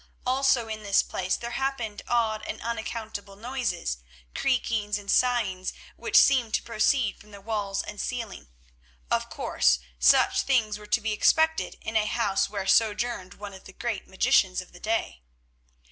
Also 0.25 0.67
in 0.67 0.81
this 0.81 1.03
place 1.03 1.35
there 1.35 1.51
happened 1.51 2.01
odd 2.07 2.41
and 2.47 2.59
unaccountable 2.59 3.35
noises; 3.35 3.99
creakings, 4.33 4.97
and 4.97 5.11
sighings 5.11 5.73
which 5.95 6.17
seemed 6.17 6.55
to 6.55 6.63
proceed 6.63 7.19
from 7.19 7.29
the 7.29 7.39
walls 7.39 7.83
and 7.83 8.01
ceiling. 8.01 8.47
Of 9.11 9.29
course, 9.29 9.77
such 9.99 10.41
things 10.41 10.79
were 10.79 10.87
to 10.87 11.01
be 11.01 11.11
expected 11.13 11.77
in 11.81 11.95
a 11.95 12.07
house 12.07 12.49
where 12.49 12.65
sojourned 12.65 13.35
one 13.35 13.53
of 13.53 13.65
the 13.65 13.73
great 13.73 14.07
magicians 14.07 14.59
of 14.59 14.71
the 14.71 14.79
day. 14.79 15.21